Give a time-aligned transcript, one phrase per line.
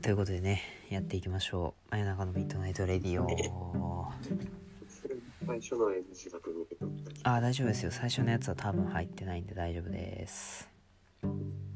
[0.00, 1.90] ということでねやっていきましょう。
[1.90, 3.26] 真夜中の Midnight Radio。
[5.44, 5.94] 最初のだ
[6.40, 6.88] と思うけど、
[7.24, 7.90] あ大丈夫ですよ。
[7.90, 10.68] 最初のやつは多分入ってないんで大丈夫です。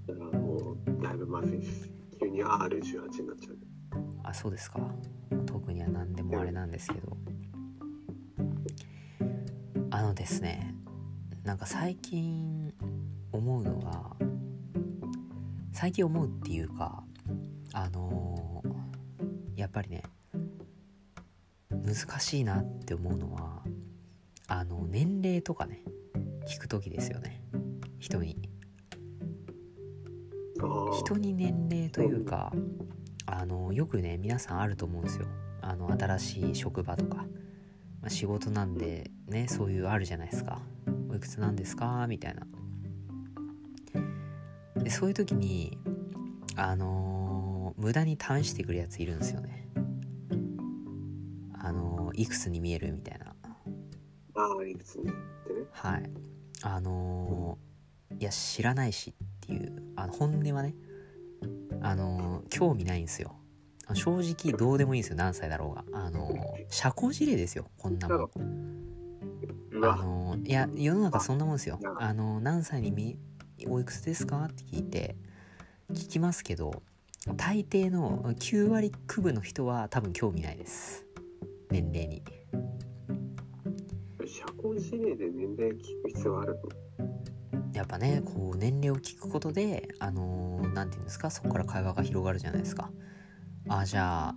[0.07, 1.90] だからもうだいぶまずいです。
[2.21, 3.57] 急に R18 になっちゃう。
[4.23, 4.79] あそうですか。
[5.45, 7.16] 特には何でもあれなんですけど。
[9.91, 10.75] あのですね
[11.45, 12.73] なんか最近
[13.32, 14.17] 思うのが
[15.73, 17.01] 最近思うっていうか
[17.72, 18.72] あのー
[19.54, 20.03] やっぱりね
[21.71, 23.62] 難しいなって思うのは
[24.48, 25.82] あの年齢とかね
[26.48, 27.43] 聞く時ですよね。
[27.98, 28.36] 人に。
[30.98, 32.53] 人に年齢というか
[33.27, 35.27] あのよくね皆さんあると思うんですよ。
[35.61, 37.27] あの新しい職場とか、ま
[38.06, 40.61] あ、仕事なんでねそういうあるじゃないですか。
[41.09, 42.06] おいくつなんですか？
[42.09, 42.47] みたいな。
[44.83, 45.78] でそういう時に
[46.56, 47.12] あのー
[47.83, 49.69] 無駄に試してくるやついるんですよね。
[51.58, 53.34] あのーいくつに見えるみたいな。
[54.36, 55.16] ああ、いくつにってね。
[55.72, 56.10] はい。
[56.62, 59.83] あのーいや知らないしっていう。
[59.97, 60.77] あの本音はね
[61.80, 63.34] あのー興味ないんですよ。
[63.88, 65.84] あ正直どうでもいいんですよ何歳だろうが。
[65.92, 66.34] あのー
[66.69, 68.30] 社交辞令ですよこんなもん。
[69.84, 71.80] あのーいや世の中そんなもんですよ。
[71.98, 73.19] ああのー何歳にみ
[73.66, 74.44] おいくつですか？
[74.44, 75.16] って聞いて
[75.91, 76.84] 聞きますけど
[77.31, 81.06] 大抵の9割9分の人は多分興味ないです。
[81.70, 82.23] 年齢に。
[84.27, 86.59] 社交辞令で年齢聞く必要ある
[87.75, 92.91] やっぱねこう年齢を聞くことであのーなんていうんですかそこから会話が広がるじゃないですか。
[93.69, 94.34] あじゃあ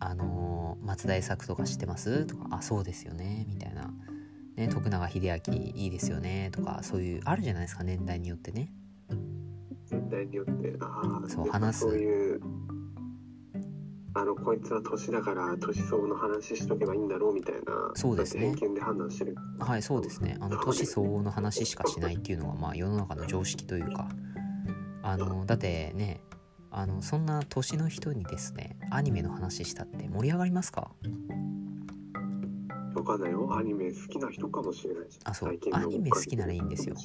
[0.00, 2.24] あのー松田栄作とか知ってます？
[2.24, 3.46] とかあそうですよね。
[3.48, 3.90] みたいな、
[4.56, 6.50] ね、徳永英明いいですよね。
[6.52, 8.70] とかそういうあるじゃないですか年代によってね。
[8.70, 8.87] 年
[10.18, 10.76] 代によって。
[10.80, 12.40] ああ、そう話すそういう、
[14.14, 17.60] あの、こいつは年だから年相応の話しとけばいいんだろうみたいな。
[17.94, 19.36] そうですね偏見で判断してる。
[19.60, 24.08] はいそうですねあの年相応の話しかしないっていうのはまあ世の中の常識というか
[25.02, 26.20] あのだってね
[26.70, 30.90] あのそんな年の人にですねアニメの話したって盛り上がりますか？
[32.94, 33.48] わかんないよ。
[33.56, 35.18] アニメ好きな人かもしれないし。
[35.24, 36.96] あそうアニメ好きならいいんですよ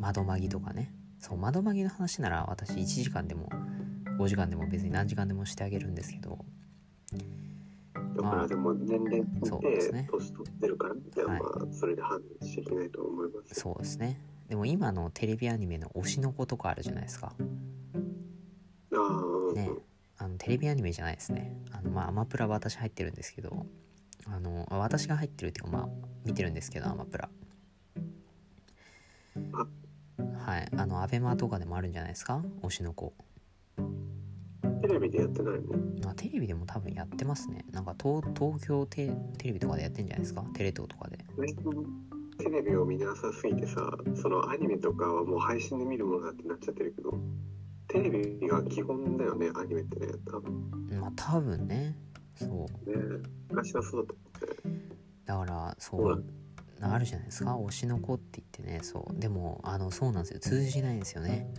[0.00, 3.48] 窓マギとかねそう窓マギの話なら私1時間でも
[4.18, 6.38] 5時間でも別に何時間でもしてあげるんですけど。
[8.16, 10.08] だからでも年齢そうですね。
[10.10, 11.42] 年取ってるからみたいな、はい。
[11.42, 13.60] まあそれで判断しちゃいけないと思います。
[13.60, 14.18] そうですね。
[14.48, 17.34] でも今のテレビアニメの推しの子とかあるじゃないですか。
[18.92, 18.96] あ
[19.50, 19.70] あ、ね。
[20.18, 21.54] あのテレビアニメじゃないですね。
[21.72, 23.66] あのまあアマプラ私入ってるんですけど
[24.24, 25.88] あのあ私が入ってるっていうかまあ
[26.24, 27.28] 見てるんですけどアマプラ
[30.46, 30.68] はい。
[30.76, 32.40] あのアベマとかでもあるんじゃないですか？
[32.62, 33.12] 推しの子。
[34.80, 36.08] テレビでやってないの？
[36.08, 37.64] あテレビでも多分やってますね。
[37.72, 40.42] なんか東東京テテレビとかでやってんじゃないですか？
[40.54, 41.18] テレ東とかで。
[42.38, 47.18] テレビを見なさすぎてさそのアニメとかはもう配信で見るものだってなっちゃってるけど
[47.88, 50.70] テレビが基本だよねアニメってね多分。
[51.00, 51.96] まあ多分ね。
[52.36, 52.48] そう。
[52.90, 54.68] ね昔はそうだって
[55.24, 56.24] だからそほらう
[56.80, 57.56] あるじゃないですか。
[57.56, 58.80] 推しの子って言ってね。
[58.82, 59.20] そう。
[59.20, 60.40] でもあのそうなんですよ。
[60.40, 61.52] 通じないんですよね。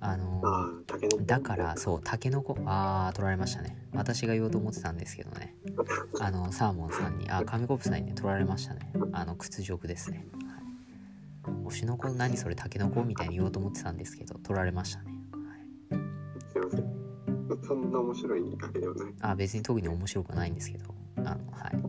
[0.00, 0.42] あの
[1.26, 3.76] だからそうタケノコあー取られましたね。
[3.92, 5.54] 私が言おうと思ってたんですけどね。
[6.20, 8.92] あのサーモンさんにあ紙コップさんにね取られましたね。
[9.12, 10.26] あの屈辱ですね、
[11.46, 15.14] はい、推しの子何それタケノコみたいに言おうと思ってたんですけど取られましたね、
[15.90, 16.00] はい、
[16.50, 17.02] すいません。
[17.64, 19.14] そんな面白いわけではない。
[19.20, 20.92] あ別に特に面白くないんですけど。
[21.18, 21.81] あのはい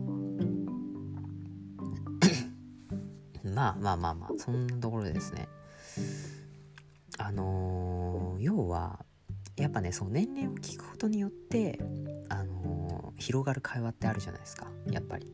[3.54, 5.48] まあまあまあまあそんなところでですね。
[7.18, 9.04] あのー要は
[9.56, 11.78] やっぱねその年齢を聞くことによって
[12.28, 14.66] あのー広がる会話ってあるじゃないですか。
[14.90, 15.28] やっぱり。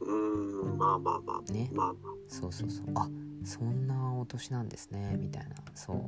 [0.00, 1.52] うーんまあまあまあ。
[1.52, 1.70] ね。
[1.72, 1.94] まあま
[2.28, 2.86] そうそうそう。
[2.94, 3.08] あ
[3.44, 5.16] そんなお年なんですね。
[5.18, 5.56] みたいな。
[5.74, 5.98] そう。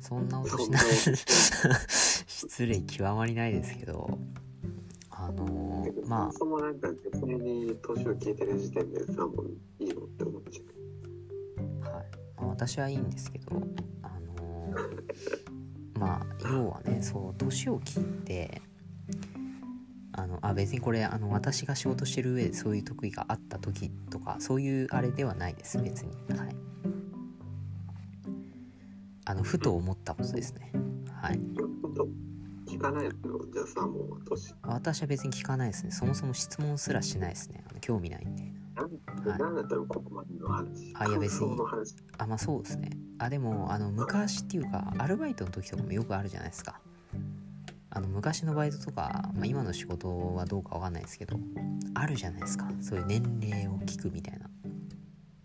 [0.00, 0.82] そんなお年なん
[2.26, 4.18] 失礼極まりないですけど
[5.28, 6.32] あのあーまあ。
[6.32, 6.78] そもそもなん。
[6.80, 10.62] か女性に年を聞いてる時点でさもういいのって思っちゃ
[11.90, 12.06] うはい。
[12.36, 13.46] まあ、私はいいんですけど
[14.02, 14.08] あ
[14.40, 18.62] のーまあ要はねそう年を切って
[20.12, 26.12] あのあ別にこれあの私が仕事してる上でそういう得意があった時とかそういうあれではないです別に。
[26.36, 26.56] はい。
[29.24, 30.72] あのふと思ったことですね。
[31.20, 31.40] はい
[32.68, 33.12] 聞かないの？
[33.52, 35.90] じゃあさもう年私は別に聞かないですね。
[35.90, 37.64] そもそも質問すらしないですね。
[37.68, 38.52] あの興味ないんで。
[38.76, 38.82] な
[39.36, 39.54] んはい。
[39.56, 40.92] だったらここまでの話。
[40.94, 41.56] あいや別に。
[42.18, 42.90] あまあそうですね。
[43.18, 46.80] あでもあの昔っていうかアルバイトの時とかもよくあるじゃないですか。
[47.90, 51.38] あの昔のバイトとか、まあ、今の仕事はどうかわかんないですけど
[51.94, 52.68] あるじゃないですか。
[52.82, 54.46] そういう年齢を聞くみたいな。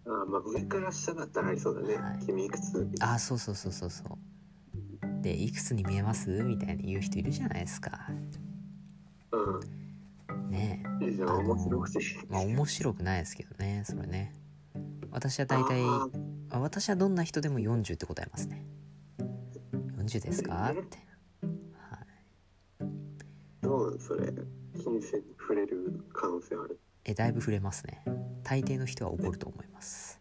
[0.06, 2.26] あまあ上から下だったらありそうだね、はい。
[2.26, 2.88] 君いくつ？
[3.00, 4.18] あそうそうそうそうそう
[5.24, 6.30] でいくつに見えます？
[6.44, 8.08] みたいに言う人いるじゃないですか。
[9.32, 10.50] うん。
[10.52, 10.84] ね。
[11.02, 12.00] いいじゃんあの面白くて。
[12.00, 14.34] えまあ面白くないですけどねそれね。
[15.10, 15.82] 私は大体
[16.52, 18.66] 私はどんな人でも40って答えますね。
[19.98, 20.72] 40ですか？
[20.72, 20.98] って。
[21.74, 21.98] は
[22.82, 22.84] い。
[22.84, 22.88] ー
[23.62, 24.28] どうなんそれ
[24.84, 26.80] 金銭に触れる可能性ある？
[27.06, 28.04] えだいぶ触れますね。
[28.44, 30.20] 大抵の人は怒ると思います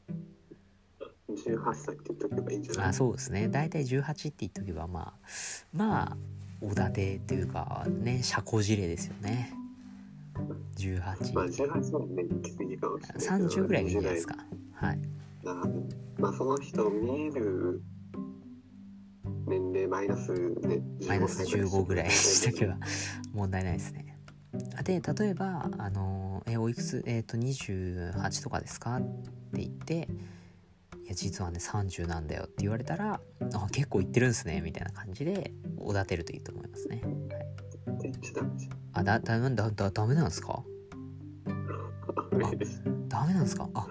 [1.44, 2.88] 18歳って言っとけばいいんじゃない？
[2.88, 3.48] あそうですね。
[3.48, 5.12] 大体18って言っとけばまあ
[5.72, 6.16] まあ
[6.60, 9.52] おだてというかね社交辞令ですよね。
[10.76, 14.36] 18まあ18はね行き過ぎかもしれないけど30ぐらいがいいんじゃないですか。
[14.72, 14.96] はい。
[14.96, 15.00] 20
[15.44, 15.70] 代な
[16.18, 17.82] まあその人見える
[19.46, 22.78] 年齢マイナスねマイナス15ぐらいしとけばば
[23.34, 24.16] 問題ないですね。
[24.84, 27.02] で例えば「あのえおいくつ？
[27.06, 29.08] えっ、と28とかですか?」って
[29.54, 30.06] 言って「い
[31.12, 33.20] や実はね30なんだよ」って言われたら
[33.54, 38.12] 「あ結構言ってるんですね」みたいな感じでおだてるといいと思いますね、はい、
[38.94, 40.40] あだだだだダメなんです。
[40.40, 40.64] か
[43.08, 43.68] ダメなんですか？
[43.74, 43.86] あ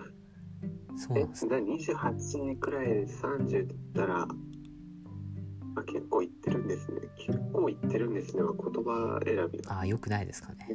[0.98, 1.62] そうえなんですね。
[1.62, 4.28] な28くらいで30って言ったら
[5.76, 7.02] あ結構言ってるんですね。
[7.18, 8.44] 結構言ってるんですね。
[8.44, 10.68] は言葉選びあよくないですかね。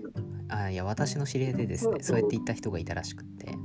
[0.49, 3.47] あいや私の知り合いでですねそうやって言った人がいたらしくって。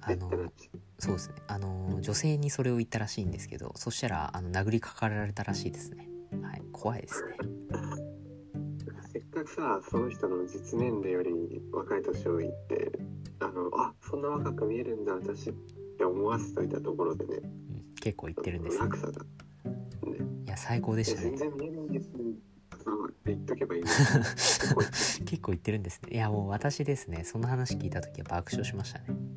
[0.00, 0.52] あの
[0.98, 1.36] そうですね。
[1.46, 6.08] あの女性にそれを言ったらしいんですけどそしたらあの殴りかかられたらしいですね。
[6.42, 6.62] はい。
[6.72, 7.36] 怖いですね。
[9.12, 11.32] せっかくさその人の実年齢より
[11.72, 12.92] 若い年を言って
[13.40, 15.52] あのあそんな若く見えるんだ私っ
[15.96, 17.36] て思わせといたところでね。
[17.42, 19.26] うん、結構言ってるんですよ落差が、ね、
[20.46, 21.30] いや最高でえしたね。
[21.30, 22.10] 全然見えないんです
[23.24, 23.86] 言っとけばいいの
[24.34, 26.14] 結構結構言ってるんですね。
[26.14, 27.22] いやもう私ですね。
[27.24, 29.27] その話聞いた時は爆笑しましたね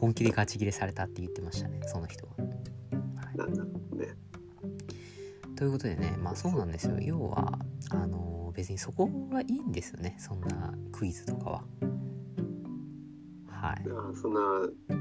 [0.00, 2.44] 本気でガチギレされたって言ってましたねその人は、は
[3.34, 3.96] い。
[3.98, 4.14] ね。
[5.56, 6.98] ということでねまあそうなんですよ。
[7.00, 7.58] 要は
[7.90, 11.64] あの別にそこがいいんですよねそんなクイズとかは。
[13.48, 13.82] はい。
[13.86, 14.40] あそんな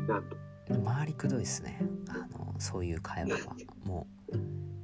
[0.08, 0.36] なんと。
[0.74, 1.80] 周りくどいですね。
[2.10, 3.56] あのそういう会話は。
[3.86, 4.38] もう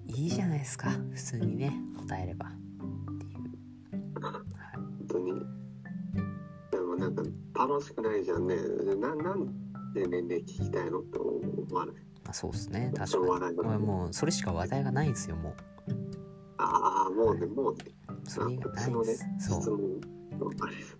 [0.08, 2.48] いいじゃないですか普通にね答えれば。
[2.48, 2.52] っ
[3.18, 5.32] ていう、はい、本当に。
[6.72, 7.24] でもなんか
[7.68, 8.56] 楽しくないじゃんね。
[9.02, 11.96] ななんで年齢聞きたいのと思わない？
[12.24, 12.92] まあ、そうですね。
[12.96, 13.78] 確かに。
[13.80, 15.92] もうそれしか話題がないんですよもう。
[16.58, 17.86] ああもうねもうね。
[18.26, 20.02] それ以こ外ないんでっちのねすそう。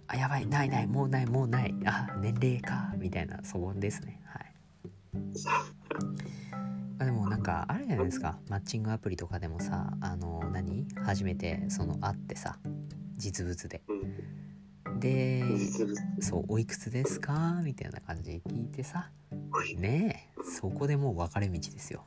[0.08, 1.74] あやばいないないもうないもうない。
[1.86, 4.22] あ年齢かみたいなそこですね。
[4.26, 4.54] はい。
[7.00, 8.38] あでもなんかあるじゃないですか。
[8.50, 10.86] マッチングアプリとかでもさあの何？
[11.04, 12.58] 初めてその会ってさ
[13.18, 13.82] 実物で。
[13.88, 14.43] うん
[15.04, 15.44] で
[16.22, 17.62] そうおいくつですか？
[17.64, 19.12] みたいな感じで聞いてさ。
[19.78, 22.04] ねえそこでもう分かれ道ですよ。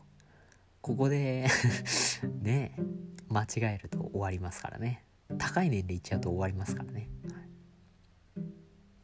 [0.80, 1.46] ここで
[2.40, 2.82] ねえ
[3.28, 5.04] 間違えると終わりますからね。
[5.38, 8.42] 高い年齢いっちゃうと終わりますからね、はい。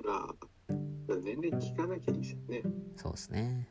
[0.08, 0.34] あ
[0.68, 2.62] あ年齢聞かなきゃいいじゃんね。
[2.96, 3.68] そうですね。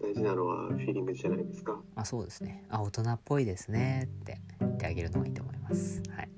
[0.00, 1.80] 大事なのはフィーリングじゃないですか。
[1.94, 2.64] あそうですね。
[2.70, 6.02] あ大人っぽいですねって言ってあげるのがいいと思います。
[6.10, 6.30] はい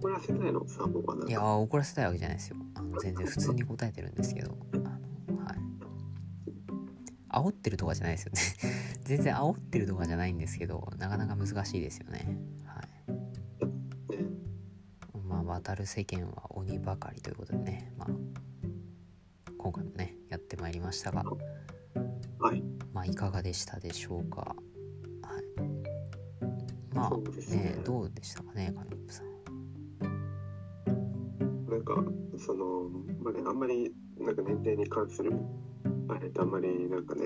[0.00, 0.66] 怒らせないの？
[0.66, 2.56] サーモンはなんいやか怒らせたいわけじゃないですよ。
[2.74, 4.56] あの全然普通に答えてるんですけど。
[4.72, 4.76] あ
[5.32, 5.58] のはい。
[7.28, 8.40] 煽ってるとかじゃないですよね。
[9.04, 12.38] 全然煽ってるとかじゃないんですけどなかなか難しいですよね。
[12.64, 14.16] はい。
[14.16, 14.24] ね
[15.28, 18.08] まあ渡る世間は鬼ばかりということでね、まあ、
[19.58, 21.22] 今回もねやってまいりましたが。
[22.38, 22.62] はい。
[22.92, 24.56] まあいかがでしたでしょうか。
[25.22, 26.94] はい。
[26.94, 27.56] まあね。
[27.56, 29.29] ねどうでしたかねカミップさん
[31.70, 31.94] なんか
[32.36, 32.90] その、
[33.22, 35.32] まあね、あんまりなんか年齢に関する
[36.08, 37.22] あれってあんまりなんかね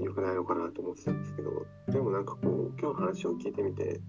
[0.00, 4.00] 良くないのかなと思ってたんですけどでもなんかこう今日の話を聞いてみて、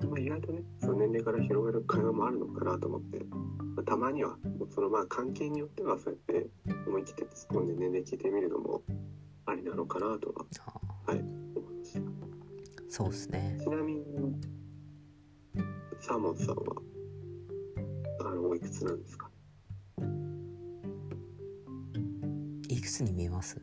[0.00, 3.24] まあ、意外とねその年齢から広がる会話もあるのかなと思って、
[3.76, 4.36] まあ、たまには
[4.74, 6.50] そのまあ関係によってはそうやって
[6.86, 8.82] 思い切って突っ込んで年齢聞いてみるのも
[9.46, 10.44] ありなのかなとは
[11.06, 12.00] あはい思いました。
[12.88, 13.56] そうですね。
[13.60, 14.04] ちなみに
[16.00, 16.93] サーモンさんは？
[18.54, 19.28] おいくつなんですか？
[22.68, 23.60] いくつに見えます？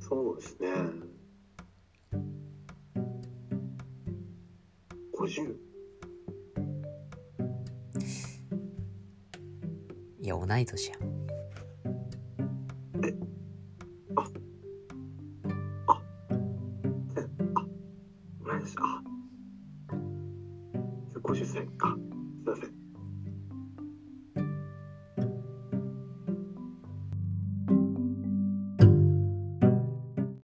[0.00, 0.68] そうですね。
[5.16, 5.54] 50?
[10.20, 10.96] いや同い年や